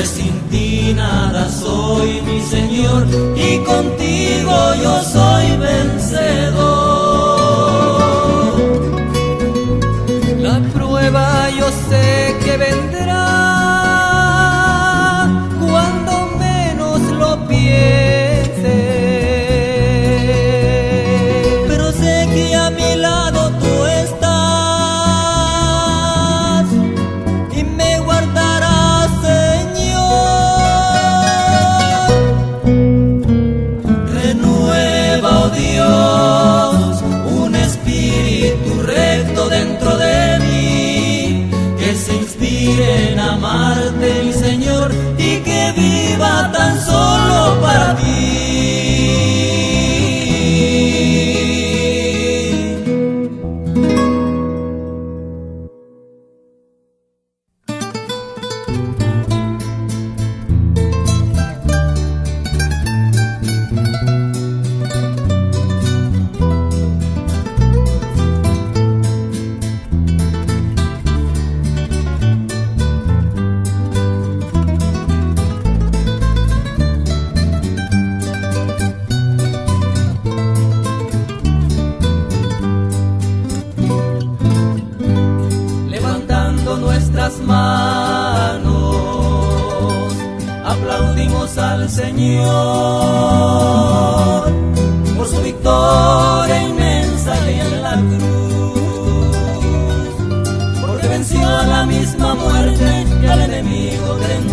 Pues 0.00 0.12
sin 0.12 0.32
ti 0.48 0.94
nada 0.94 1.46
soy, 1.50 2.22
mi 2.22 2.40
Señor, 2.40 3.06
y 3.36 3.58
contigo 3.58 4.74
yo 4.82 5.02
soy. 5.02 5.29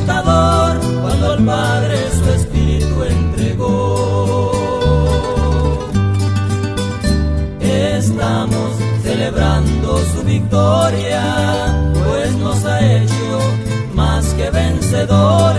cuando 0.08 1.32
al 1.34 1.44
Padre 1.46 1.98
su 2.18 2.30
espíritu 2.32 3.04
entregó. 3.04 4.52
Estamos 7.60 8.72
celebrando 9.04 10.00
su 10.14 10.24
victoria, 10.24 11.24
pues 12.06 12.36
nos 12.38 12.66
ha 12.66 12.80
hecho 12.80 13.40
más 13.94 14.26
que 14.34 14.50
vencedores. 14.50 15.57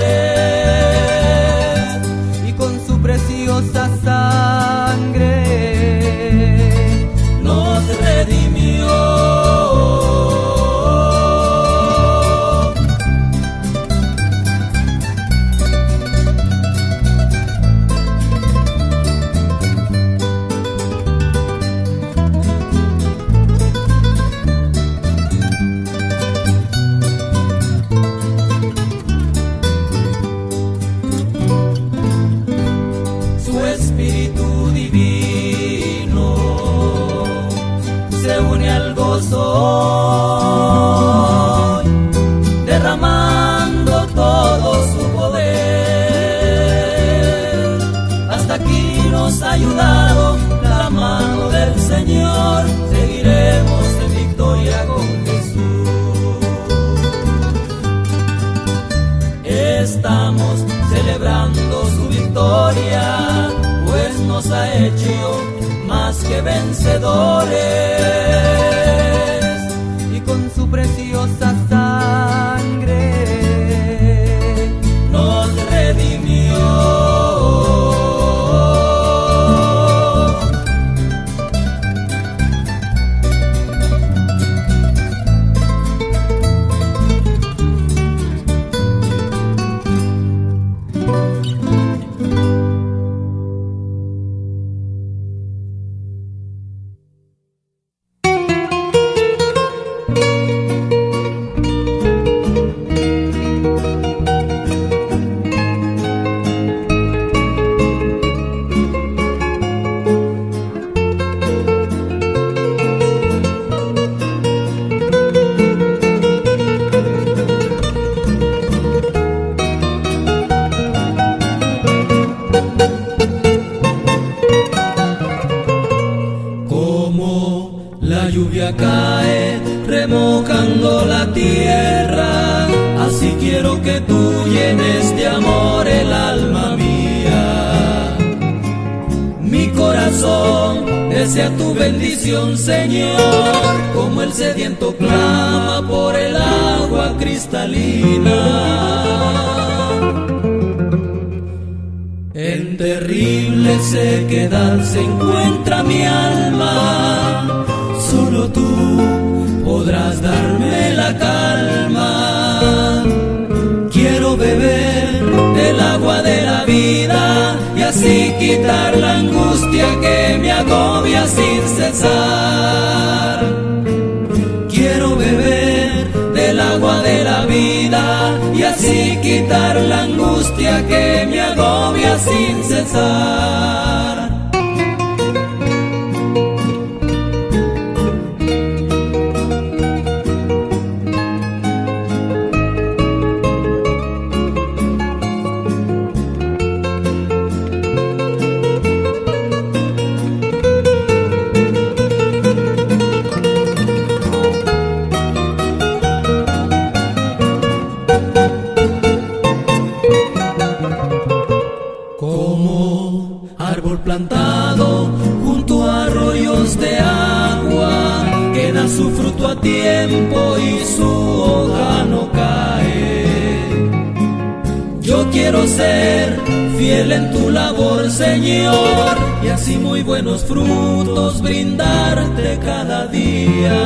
Frutos 230.45 231.41
brindarte 231.43 232.59
cada 232.65 233.07
día. 233.07 233.81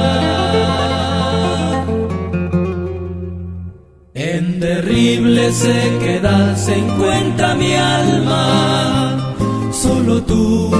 En 4.15 4.61
terrible 4.61 5.53
sequedad 5.53 6.57
se 6.57 6.77
encuentra 6.77 7.55
mi 7.55 7.75
alma, 7.75 9.35
solo 9.73 10.23
tú 10.23 10.71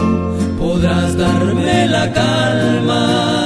podrás 0.59 1.17
darme 1.17 1.87
la 1.89 2.13
calma 2.13 3.43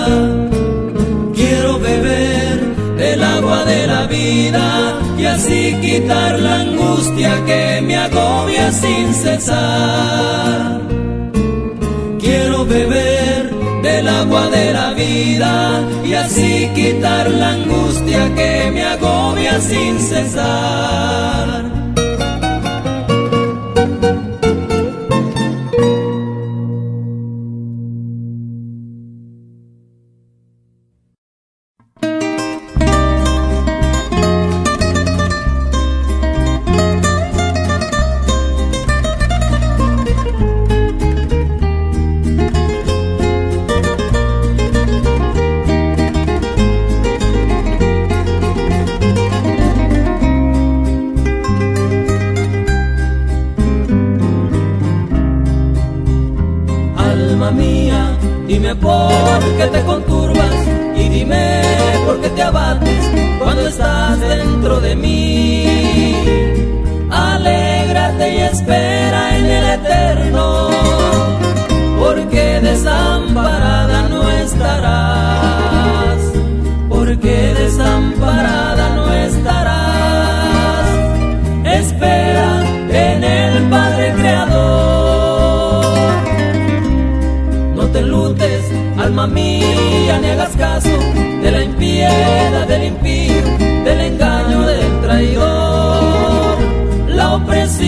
de 3.65 3.87
la 3.87 4.07
vida 4.07 4.99
y 5.19 5.25
así 5.25 5.77
quitar 5.81 6.39
la 6.39 6.61
angustia 6.61 7.45
que 7.47 7.81
me 7.83 7.97
agobia 7.97 8.73
sin 8.73 9.15
cesar. 9.15 10.36
Y 16.05 16.15
así 16.15 16.69
quitar 16.75 17.31
la 17.31 17.51
angustia 17.51 18.35
que 18.35 18.71
me 18.73 18.83
agobia 18.85 19.61
sin 19.61 19.99
cesar. 19.99 21.76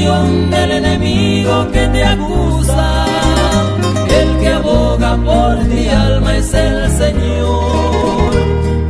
del 0.05 0.71
enemigo 0.71 1.67
que 1.73 1.89
te 1.89 2.05
acusa. 2.05 3.05
El 4.09 4.39
que 4.39 4.49
aboga 4.49 5.17
por 5.17 5.57
ti 5.69 5.89
alma 5.89 6.37
es 6.37 6.55
el 6.55 6.91
Señor. 6.91 8.31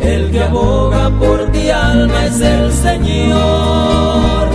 El 0.02 0.30
que 0.30 0.42
aboga 0.42 1.10
por 1.18 1.50
ti 1.50 1.70
alma 1.70 2.26
es 2.26 2.40
el 2.40 2.72
Señor. 2.72 4.48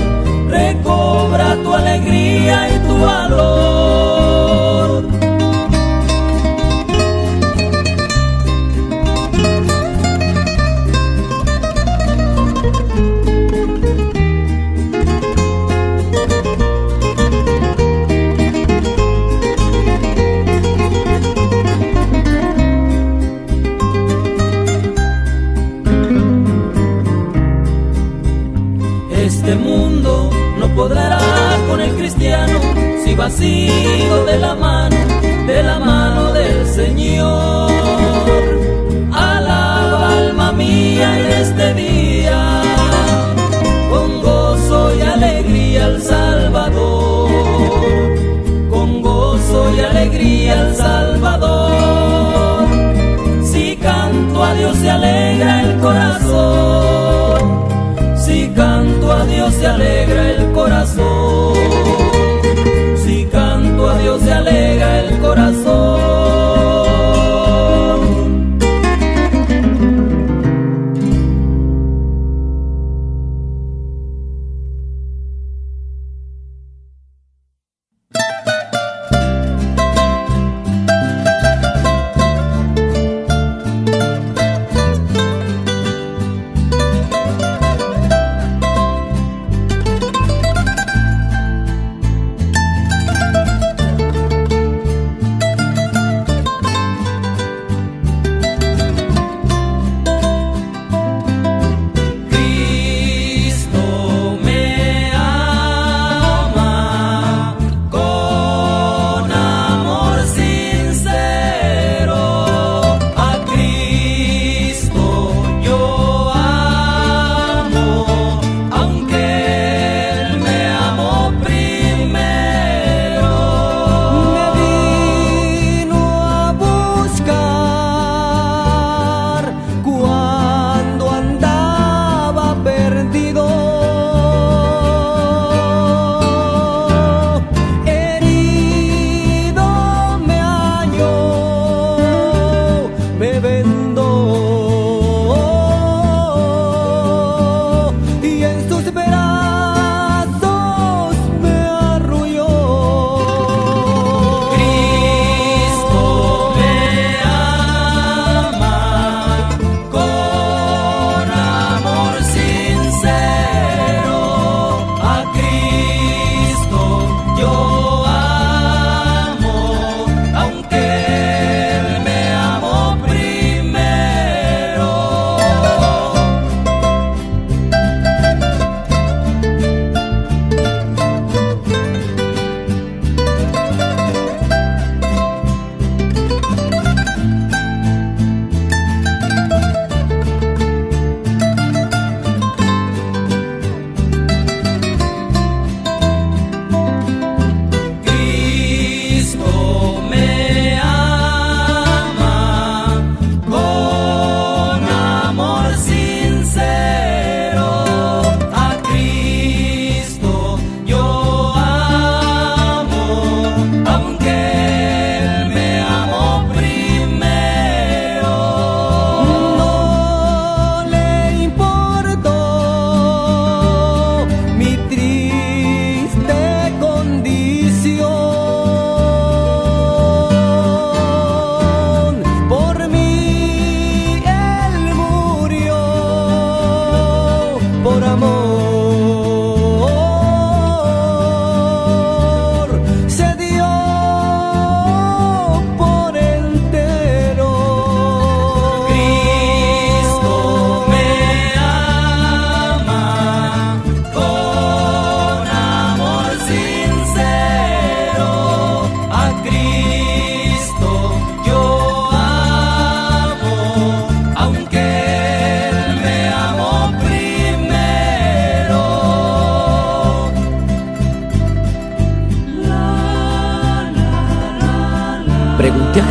Recobra 0.47 1.55
tu 1.63 1.73
alegría 1.73 2.69
y 2.69 2.87
tu 2.87 2.99
valor. 2.99 3.72
sigo 33.37 34.25
de 34.25 34.37
la 34.37 34.55
mano, 34.55 34.95
de 35.47 35.63
la 35.63 35.79
mano 35.79 36.33
del 36.33 36.65
Señor. 36.67 38.52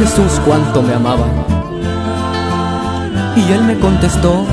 Jesús 0.03 0.41
cuánto 0.45 0.83
me 0.83 0.95
amaba. 0.95 1.27
Y 3.37 3.53
él 3.53 3.63
me 3.63 3.79
contestó, 3.79 4.45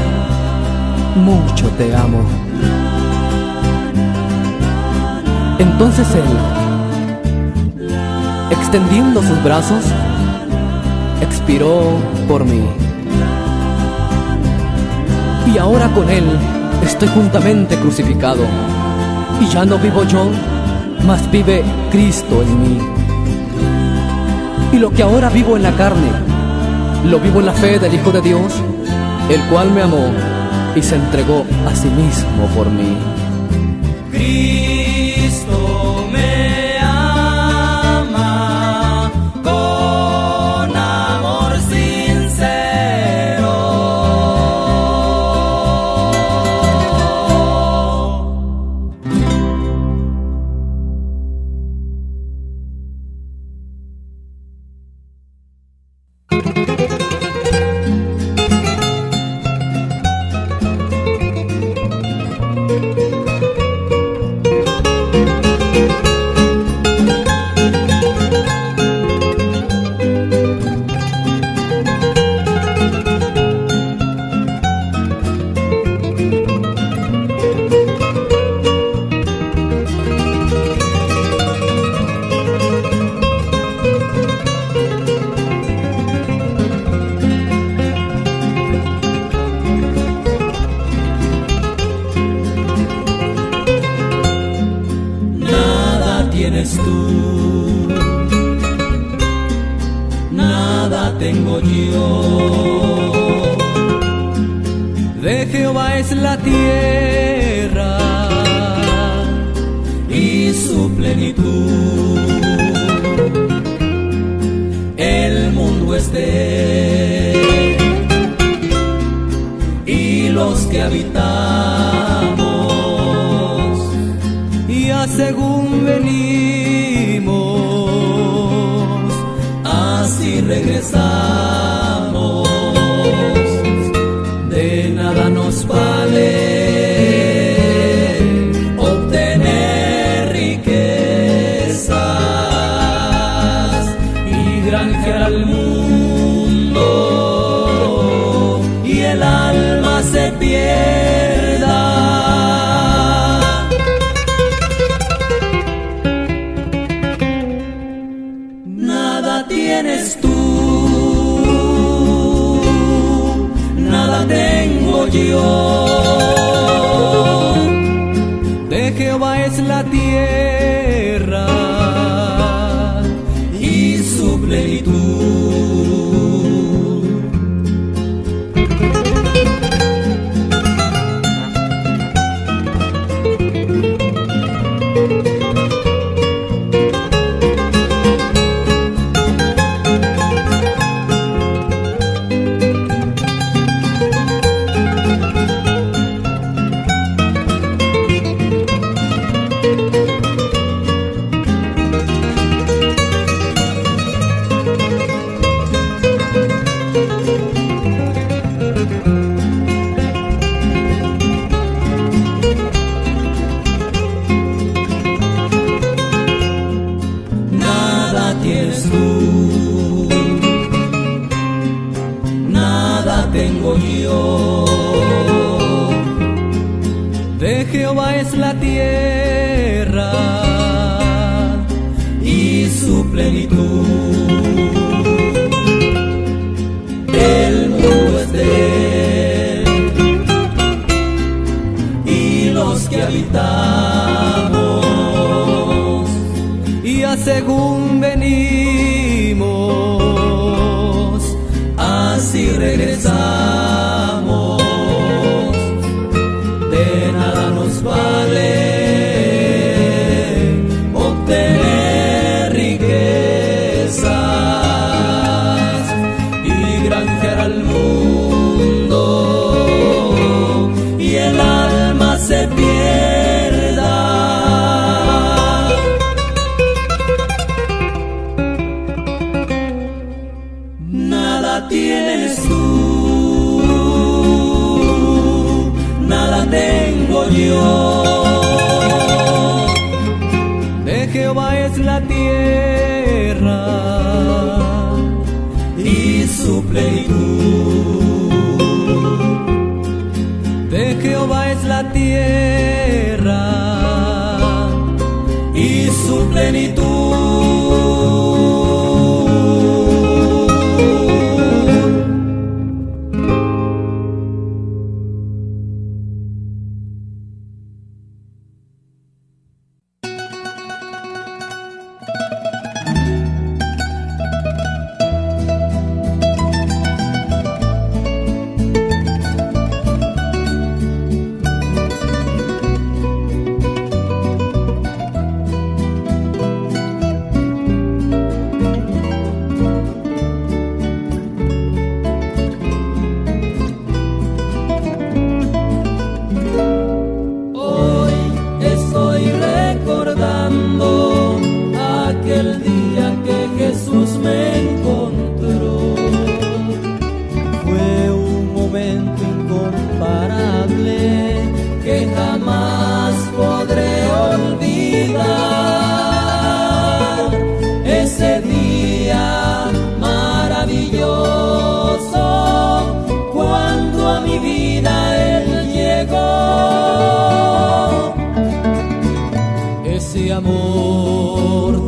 mucho 1.16 1.68
te 1.70 1.96
amo. 1.96 2.20
Entonces 5.58 6.08
él, 6.14 7.90
extendiendo 8.52 9.24
sus 9.24 9.44
brazos, 9.44 9.84
expiró 11.20 11.98
por 12.28 12.46
mí. 12.46 12.62
Y 15.52 15.58
ahora 15.58 15.88
con 15.96 16.12
él 16.12 16.26
estoy 16.84 17.08
juntamente 17.08 17.76
crucificado. 17.78 18.44
Y 19.42 19.48
ya 19.48 19.66
no 19.66 19.80
vivo 19.80 20.04
yo, 20.04 20.28
mas 21.08 21.32
vive 21.32 21.64
Cristo 21.90 22.44
en 22.44 22.62
mí. 22.62 22.99
Lo 24.80 24.92
que 24.92 25.04
ahora 25.04 25.30
vivo 25.30 25.58
en 25.58 25.64
la 25.64 25.76
carne, 25.76 26.08
lo 27.04 27.20
vivo 27.20 27.42
en 27.42 27.48
la 27.48 27.52
fe 27.52 27.80
del 27.80 27.94
Hijo 27.94 28.14
de 28.14 28.22
Dios, 28.22 28.54
el 29.30 29.42
cual 29.50 29.72
me 29.72 29.82
amó 29.82 30.10
y 30.74 30.82
se 30.82 30.96
entregó 30.96 31.46
a 31.68 31.76
sí 31.76 31.90
mismo 31.90 32.46
por 32.56 32.70
mí. 32.70 32.96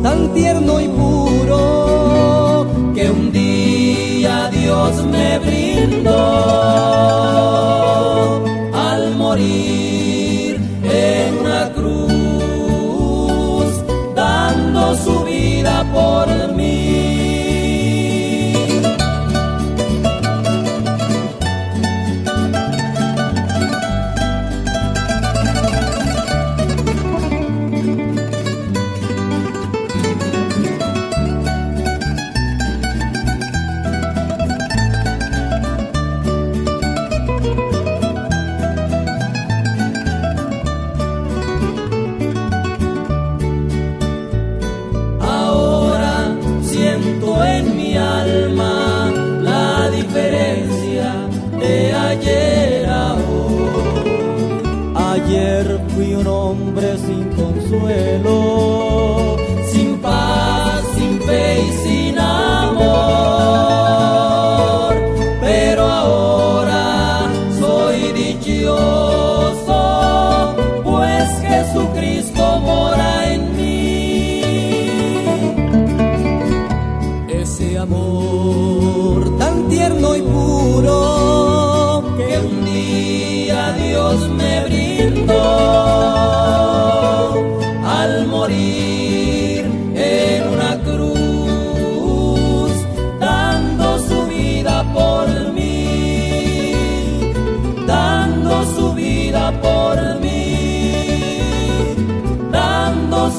tan 0.02 0.32
tierno 0.34 0.80
y 0.80 0.88
puro 0.88 2.66
que 2.94 3.10
un 3.10 3.32
día 3.32 4.50
Dios 4.50 5.04
me 5.06 5.38
brindó. 5.38 6.22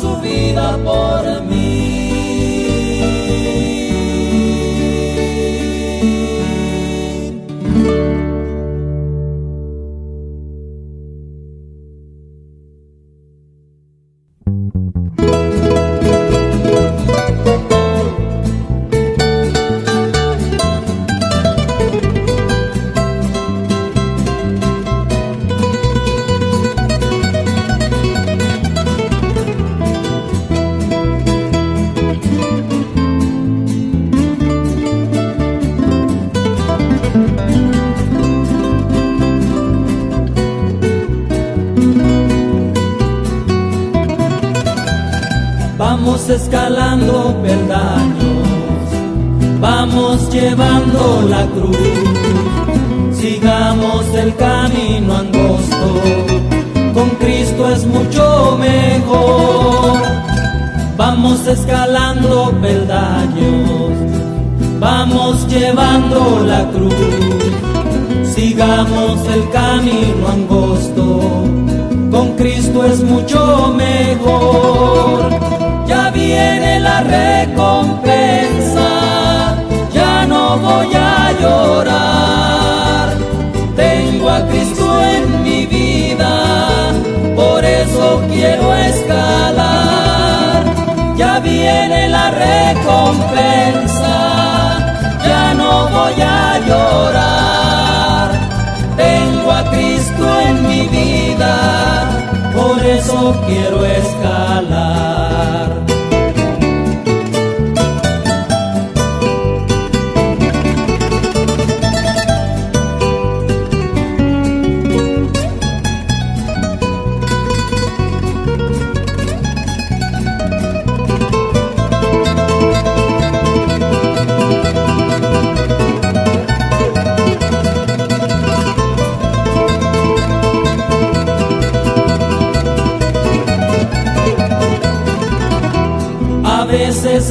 Escalando 0.02 1.63
sigamos 68.36 69.28
el 69.28 69.50
camino 69.50 70.33
por 102.54 102.86
eso 102.86 103.42
quiero 103.48 103.86
escalar. 103.86 105.23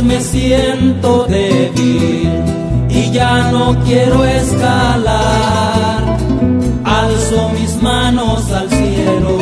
Me 0.03 0.21
siento 0.21 1.27
débil 1.29 2.31
y 2.89 3.11
ya 3.11 3.51
no 3.51 3.77
quiero 3.85 4.25
escalar. 4.25 6.19
Alzo 6.85 7.51
mis 7.59 7.83
manos 7.83 8.51
al 8.51 8.69
cielo 8.69 9.39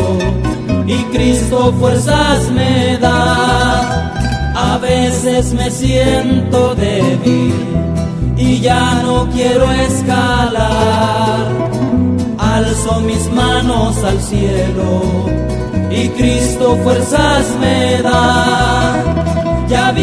y 0.86 0.96
Cristo 1.14 1.72
fuerzas 1.78 2.50
me 2.50 2.98
da. 2.98 4.06
A 4.54 4.78
veces 4.78 5.52
me 5.54 5.70
siento 5.70 6.74
débil 6.74 7.54
y 8.36 8.60
ya 8.60 9.02
no 9.02 9.28
quiero 9.30 9.70
escalar. 9.72 11.70
Alzo 12.38 13.00
mis 13.00 13.30
manos 13.32 13.96
al 14.04 14.20
cielo 14.20 15.02
y 15.90 16.08
Cristo 16.10 16.78
fuerzas 16.82 17.46
me 17.60 18.02
da 18.02 19.09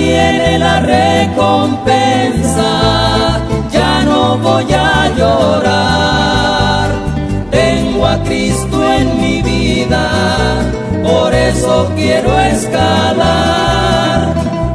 viene 0.08 0.58
la 0.58 0.80
recompensa, 0.80 2.72
ya 3.72 3.94
no 4.10 4.38
voy 4.38 4.72
a 4.74 5.10
llorar. 5.18 6.88
Tengo 7.52 8.08
a 8.08 8.16
Cristo 8.24 8.78
en 9.00 9.08
mi 9.22 9.42
vida, 9.42 10.04
por 11.04 11.34
eso 11.34 11.92
quiero 11.96 12.40
escalar. 12.54 14.20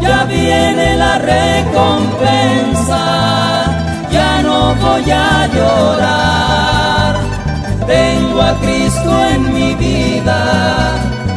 Ya 0.00 0.24
viene 0.24 0.96
la 0.96 1.14
recompensa, 1.34 3.02
ya 4.16 4.42
no 4.42 4.74
voy 4.84 5.10
a 5.10 5.46
llorar. 5.56 7.12
Tengo 7.86 8.38
a 8.50 8.52
Cristo 8.64 9.10
en 9.34 9.40
mi 9.54 9.70
vida, 9.74 10.40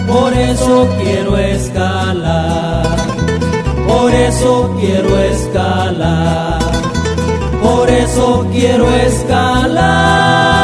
por 0.07 0.33
eso 0.33 0.73
quiero 1.01 1.37
escalar 1.37 2.94
eso 4.15 4.73
quiero 4.79 5.19
escalar, 5.19 6.59
por 7.61 7.89
eso 7.89 8.47
quiero 8.51 8.89
escalar. 8.95 10.54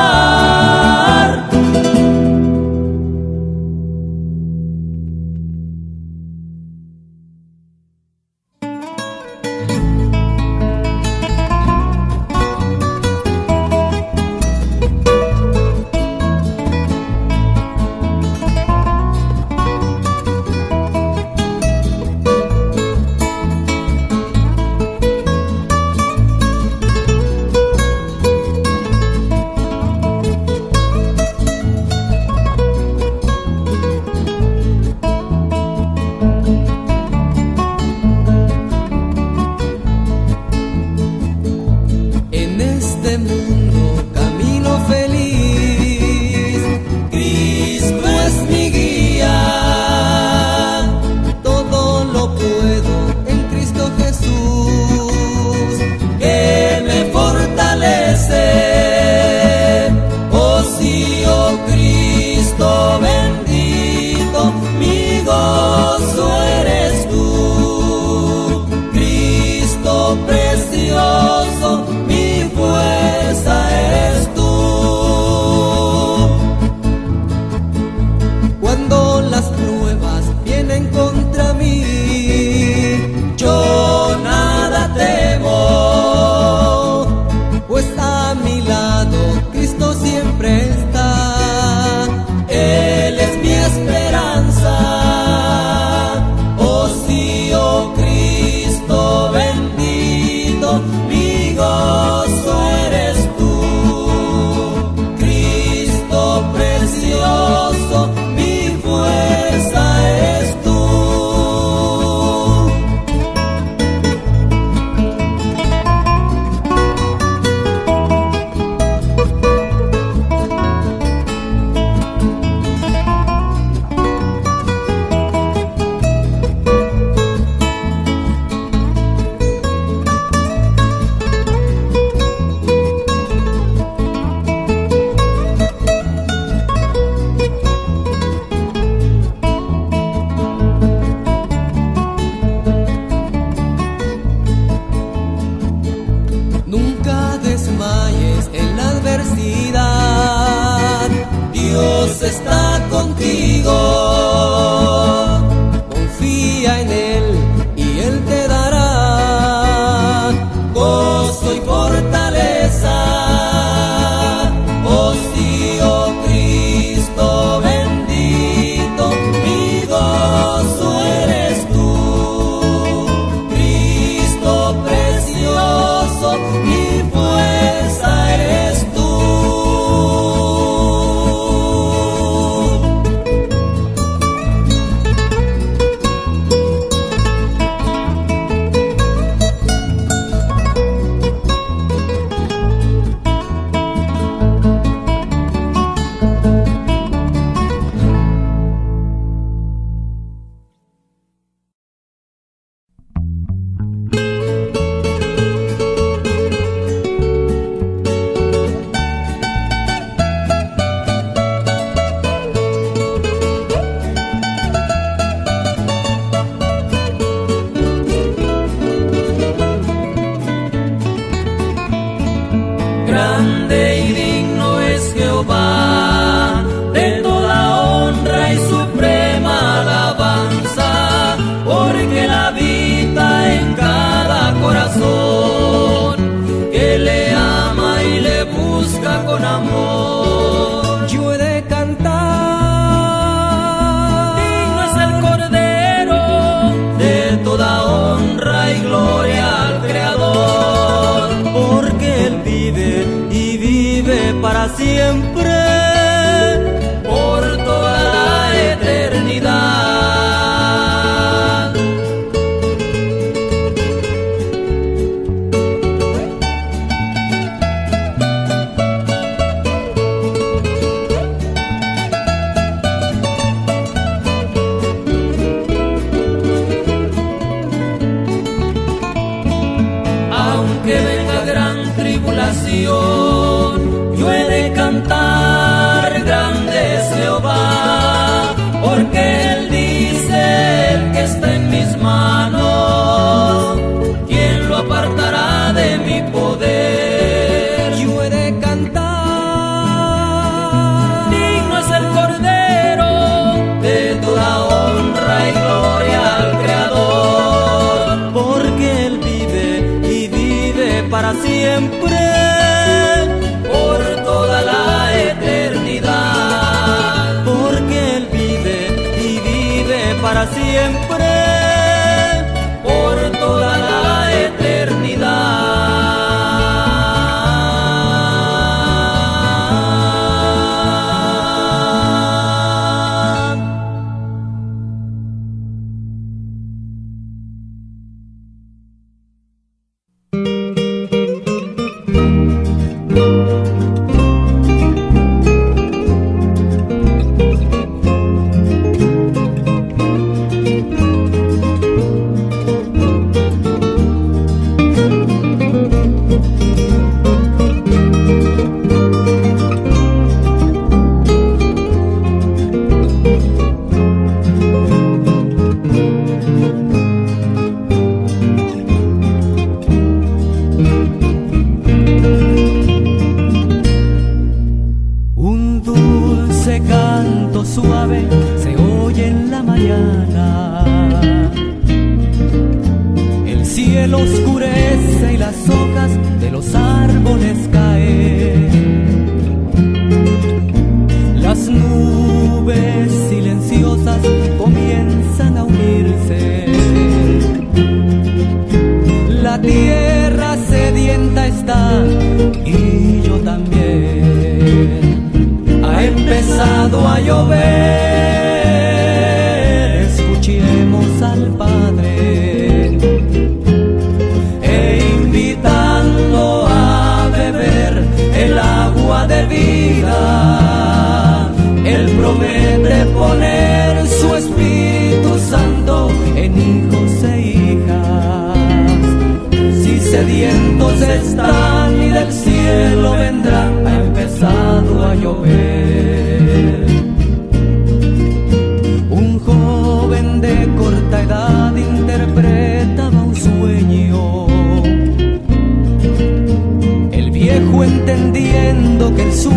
Siempre, 320.92 321.31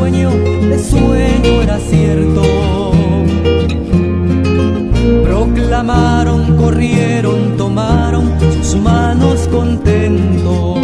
sueño 0.04 0.30
sueño 0.78 1.62
era 1.62 1.78
cierto. 1.78 2.42
Proclamaron, 5.24 6.56
corrieron, 6.58 7.56
tomaron 7.56 8.30
sus 8.62 8.80
manos 8.82 9.48
contentos 9.50 10.78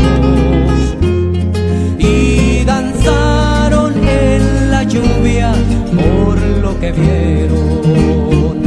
y 1.99 2.65
danzaron 2.65 3.93
en 4.09 4.71
la 4.71 4.85
lluvia 4.85 5.53
por 6.01 6.39
lo 6.63 6.81
que 6.81 6.93
vieron. 6.93 8.61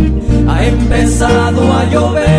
Ha 0.47 0.65
empezado 0.65 1.61
a 1.73 1.85
llover, 1.85 2.32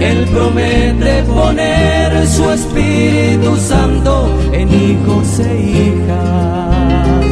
Él 0.00 0.26
promete 0.32 1.22
poner 1.24 2.26
su 2.26 2.50
Espíritu 2.50 3.56
Santo 3.56 4.28
en 4.52 4.68
hijos 4.68 5.40
e 5.40 5.60
hijas. 5.60 7.24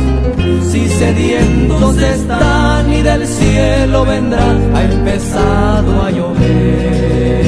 Si 0.70 0.88
sedientos 0.88 1.96
están 1.98 2.92
y 2.92 3.02
del 3.02 3.26
cielo 3.26 4.04
vendrá, 4.04 4.56
ha 4.74 4.82
empezado 4.84 6.02
a 6.02 6.10
llover, 6.10 7.44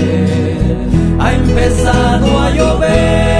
ha 1.18 1.32
empezado 1.32 2.38
a 2.38 2.50
llover. 2.50 3.33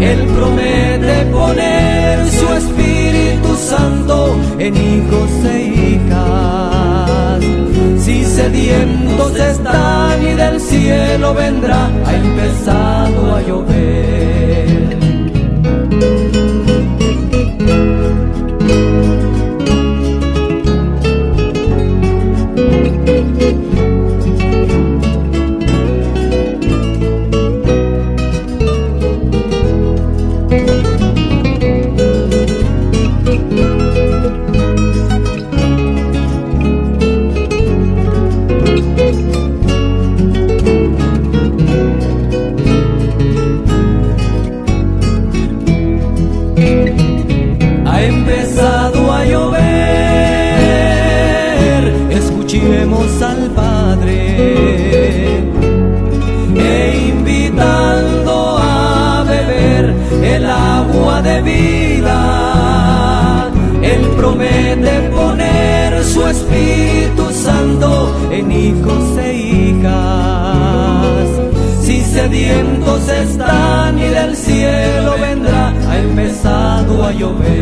Él 0.00 0.26
promete 0.36 1.26
poner 1.32 2.28
su 2.30 2.46
Espíritu 2.54 3.54
Santo 3.56 4.36
en 4.58 4.76
hijos 4.76 5.30
e 5.44 5.56
hijas. 5.88 7.40
Si 8.04 8.24
sedientos 8.24 9.36
están 9.36 10.26
y 10.26 10.34
del 10.34 10.60
cielo 10.60 11.34
vendrá, 11.34 11.90
ha 12.06 12.14
empezado 12.14 13.36
a 13.36 13.42
llover. 13.42 13.89
Están 73.22 73.98
y 73.98 74.08
del 74.08 74.36
cielo 74.36 75.16
vendrá, 75.20 75.68
ha 75.88 75.98
empezado 75.98 77.04
a 77.04 77.12
llover, 77.12 77.59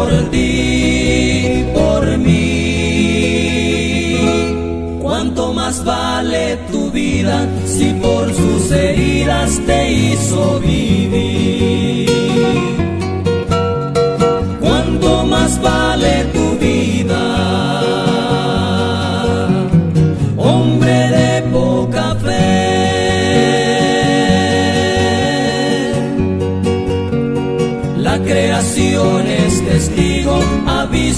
por 0.00 0.30
ti, 0.30 1.64
por 1.74 2.18
mí. 2.18 3.36
Cuánto 5.02 5.52
más 5.52 5.84
vale 5.84 6.56
tu 6.72 6.90
vida 6.90 7.46
si 7.66 7.92
por 8.04 8.32
sus 8.32 8.70
heridas 8.70 9.60
te 9.66 9.92
hizo 9.92 10.60
vivir. 10.60 11.79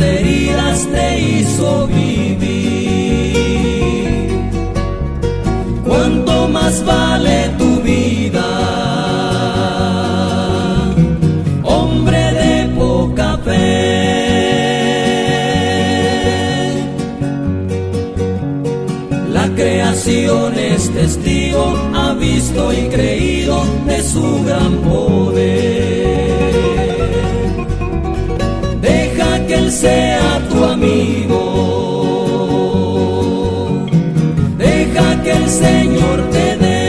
heridas 0.00 0.86
te 0.92 1.20
hizo 1.20 1.86
vivir? 1.86 2.40
¿Cuánto 5.86 6.48
más 6.48 6.84
vale 6.84 7.50
tu 7.58 7.80
vida? 7.82 8.46
Hombre 11.62 12.32
de 12.32 12.68
poca 12.76 13.38
fe. 13.38 13.60
La 19.32 19.48
creación 19.54 20.54
es 20.58 20.90
testigo, 20.90 21.74
ha 21.94 22.14
visto 22.14 22.72
y 22.72 22.88
creído 22.88 23.64
de 23.86 24.02
su 24.02 24.44
gran 24.44 24.76
poder. 24.78 25.79
Señor 35.50 36.18
te 36.30 36.56
dé. 36.58 36.80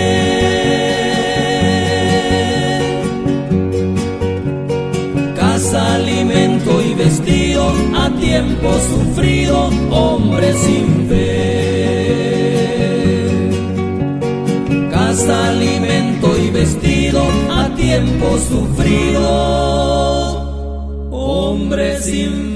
Casa, 5.35 5.95
alimento 5.95 6.81
y 6.81 6.93
vestido, 6.93 7.73
a 7.95 8.09
tiempo 8.19 8.69
sufrido, 8.91 9.69
hombre 9.89 10.53
sin 10.53 11.07
fe. 11.09 11.41
Casa, 14.91 15.49
alimento 15.49 16.37
y 16.37 16.51
vestido, 16.51 17.23
a 17.49 17.67
tiempo 17.75 18.37
sufrido, 18.47 19.23
hombre 21.09 21.99
sin 21.99 22.31
fe. 22.45 22.50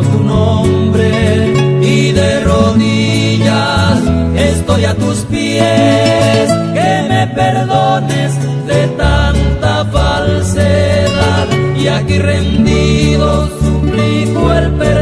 Tu 0.00 0.22
nombre 0.22 1.52
y 1.82 2.12
de 2.12 2.40
rodillas 2.40 3.98
estoy 4.36 4.84
a 4.84 4.94
tus 4.94 5.18
pies. 5.30 6.50
Que 6.74 7.06
me 7.08 7.26
perdones 7.34 8.32
de 8.66 8.86
tanta 8.96 9.84
falsedad 9.86 11.46
y 11.76 11.88
aquí 11.88 12.18
rendido 12.18 13.48
suplico 13.60 14.52
el 14.52 14.70
perdón. 14.72 14.97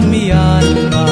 mi 0.00 0.30
alma. 0.30 1.06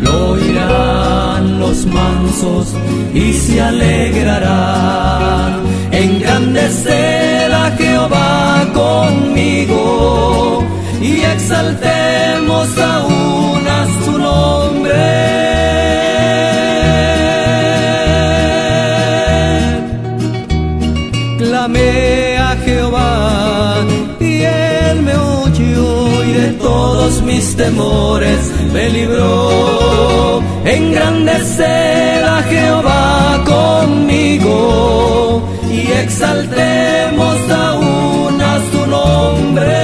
Lo 0.00 0.30
oirán 0.30 1.60
los 1.60 1.86
mansos 1.86 2.74
y 3.14 3.32
se 3.32 3.60
alegrarán. 3.60 5.52
Engrandecerá 5.92 7.70
Jehová 7.78 8.66
conmigo 8.74 10.64
y 11.00 11.20
exaltemos 11.20 12.76
aún 12.78 13.31
todos 27.02 27.22
mis 27.22 27.56
temores 27.56 28.52
me 28.72 28.88
libró. 28.90 30.40
Engrandecer 30.64 32.24
a 32.24 32.42
Jehová 32.42 33.42
conmigo 33.44 35.42
y 35.68 35.90
exaltemos 36.04 37.36
aún 37.50 38.40
a 38.40 38.60
su 38.70 38.86
nombre. 38.86 39.82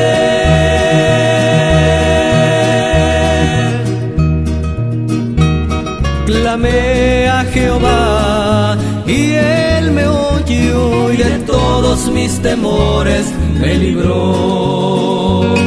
Clamé 6.27 7.29
a 7.29 7.45
Jehová 7.53 8.79
y 9.07 9.33
él 9.33 9.91
me 9.91 10.07
oyó 10.07 11.13
y 11.13 11.17
de 11.17 11.39
todos 11.47 12.09
mis 12.13 12.41
temores 12.41 13.33
me 13.61 13.75
libró. 13.75 15.58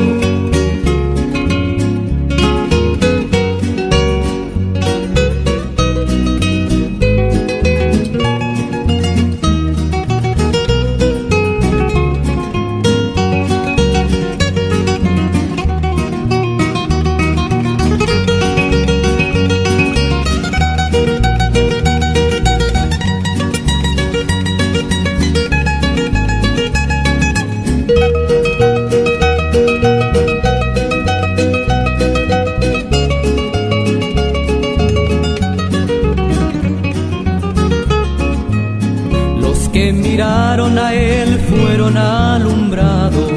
que 39.82 39.94
miraron 39.94 40.78
a 40.78 40.94
él 40.94 41.40
fueron 41.50 41.98
alumbrados 41.98 43.32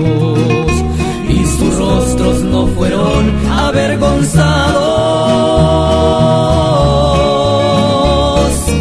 y 1.37 1.39
sus 1.57 1.75
rostros 1.79 2.43
no 2.43 2.67
fueron 2.77 3.23
avergonzados. 3.67 4.53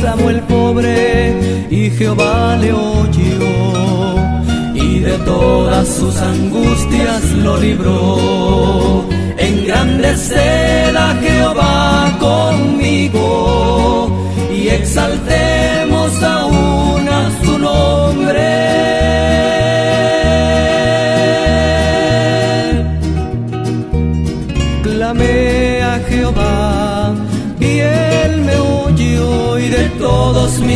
Tramó 0.01 0.29
el 0.29 0.41
pobre 0.41 1.67
y 1.69 1.89
Jehová 1.91 2.57
le 2.63 2.73
oyó 2.73 3.45
y 4.73 4.99
de 4.99 5.17
todas 5.19 5.87
sus 5.87 6.15
angustias 6.17 7.23
lo 7.45 7.53
libró. 7.65 9.05
Engrandeced 9.37 10.95
a 11.07 11.09
Jehová 11.23 12.17
conmigo 12.19 13.27
y 14.53 14.67
exalté 14.67 15.42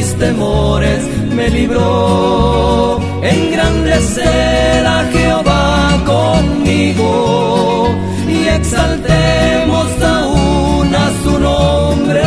mis 0.07 0.19
temores 0.19 1.03
me 1.35 1.49
libró. 1.49 2.99
Engrandecer 3.21 4.85
a 4.85 5.03
Jehová 5.11 6.01
conmigo 6.05 7.89
y 8.27 8.47
exaltemos 8.47 9.87
aún 10.01 10.95
a 10.95 11.07
su 11.23 11.39
nombre. 11.39 12.23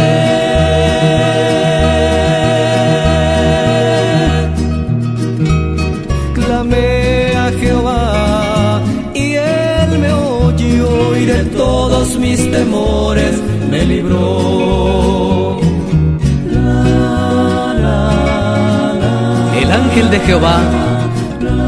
Clamé 6.35 7.33
a 7.37 7.51
Jehová 7.61 8.83
y 9.15 9.35
él 9.35 9.99
me 9.99 10.13
oyó 10.13 11.17
y 11.17 11.25
de 11.25 11.45
todos 11.57 12.19
mis 12.19 12.51
temores 12.51 13.35
me 13.71 13.87
libró. 13.87 14.70
Ángel 20.01 20.19
de 20.19 20.27
Jehová 20.27 20.61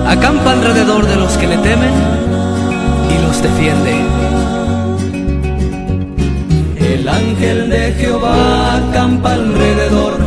acampa 0.09 0.53
alrededor 0.53 1.07
de 1.07 1.17
los 1.17 1.37
que 1.37 1.49
le 1.49 1.59
temen 1.59 1.93
y 3.11 3.27
los 3.27 3.43
defiende. 3.43 3.93
El 6.81 7.07
ángel 7.07 7.69
de 7.69 7.93
Jehová 7.93 8.77
acampa 8.77 9.35
alrededor 9.35 10.22